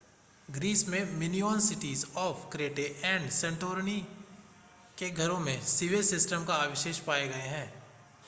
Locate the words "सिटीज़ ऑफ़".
1.59-2.45